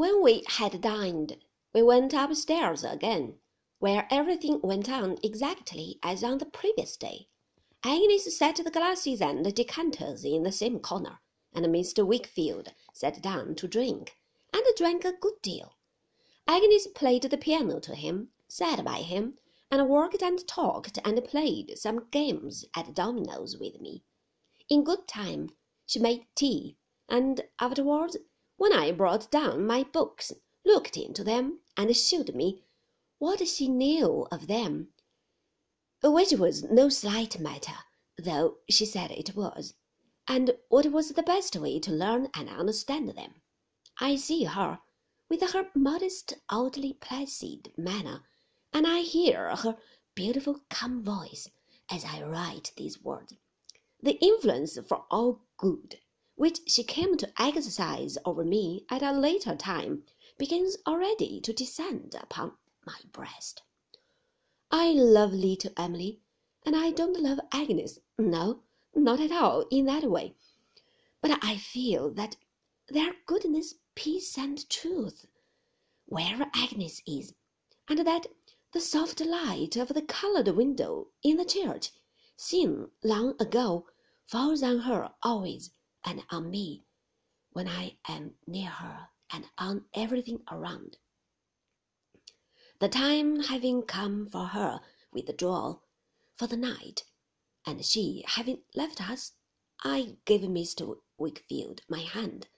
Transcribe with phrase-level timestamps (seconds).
[0.00, 1.38] When we had dined,
[1.74, 3.40] we went upstairs again,
[3.80, 7.26] where everything went on exactly as on the previous day.
[7.82, 11.18] Agnes set the glasses and decanters in the same corner,
[11.52, 12.06] and Mr.
[12.06, 14.16] Wickfield sat down to drink,
[14.52, 15.74] and drank a good deal.
[16.46, 19.36] Agnes played the piano to him, sat by him,
[19.68, 24.04] and worked and talked and played some games at dominoes with me.
[24.68, 25.50] In good time
[25.86, 26.76] she made tea,
[27.08, 28.16] and afterwards
[28.58, 30.32] when I brought down my books,
[30.64, 32.64] looked into them, and showed me
[33.18, 34.92] what she knew of them,
[36.02, 37.76] which was no slight matter,
[38.16, 39.74] though she said it was,
[40.26, 43.40] and what was the best way to learn and understand them.
[43.98, 44.80] I see her,
[45.28, 48.24] with her modest, oddly placid manner,
[48.72, 49.78] and I hear her
[50.16, 51.48] beautiful calm voice
[51.88, 53.34] as I write these words.
[54.02, 56.00] The influence for all good
[56.38, 60.04] which she came to exercise over me at a later time
[60.38, 62.52] begins already to descend upon
[62.86, 63.62] my breast.
[64.70, 66.20] I love little Emily,
[66.64, 68.62] and I don't love Agnes, no,
[68.94, 70.36] not at all in that way.
[71.20, 72.36] But I feel that
[72.86, 75.26] their goodness, peace, and truth,
[76.06, 77.34] where Agnes is,
[77.88, 78.28] and that
[78.72, 81.90] the soft light of the coloured window in the church,
[82.36, 83.88] seen long ago,
[84.24, 85.72] falls on her always
[86.08, 86.86] and on me
[87.50, 90.96] when I am near her and on everything around.
[92.78, 94.80] The time having come for her
[95.12, 95.82] withdrawal
[96.34, 97.04] for the night,
[97.66, 99.32] and she having left us,
[99.84, 100.98] I gave Mr.
[101.18, 102.48] Wickfield my hand,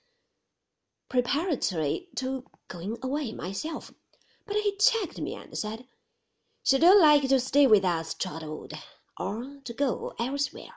[1.09, 3.93] preparatory to going away myself,
[4.47, 5.89] but he checked me and said,
[6.63, 8.75] Should you like to stay with us, Trotwood,
[9.19, 10.75] or to go elsewhere?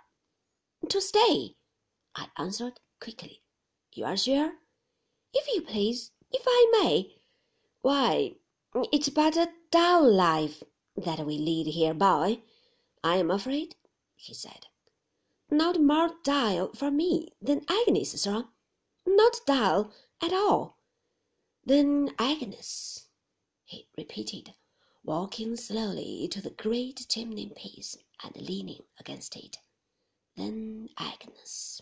[0.90, 1.56] To stay,
[2.16, 3.42] I answered quickly.
[3.94, 4.54] You are sure?
[5.34, 7.18] If you please, if I may.
[7.82, 8.36] Why,
[8.92, 10.64] it's but a dull life
[10.96, 12.42] that we lead here, boy,
[13.04, 13.76] I am afraid,
[14.16, 14.68] he said.
[15.50, 18.48] Not more dull for me than Agnes, sir.
[19.06, 20.78] Not dull at all.
[21.66, 23.08] Then Agnes,
[23.66, 24.54] he repeated,
[25.04, 29.58] walking slowly to the great chimney piece and leaning against it.
[30.36, 31.82] Then Agnes.